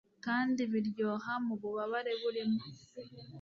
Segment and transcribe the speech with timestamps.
[0.25, 2.61] Kandi biryoha mububabare burimo